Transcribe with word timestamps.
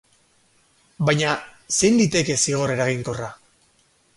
Baina 1.09 1.35
zein 1.81 1.99
liteke 2.01 2.39
zigor 2.47 2.75
eraginkorra? 2.77 3.29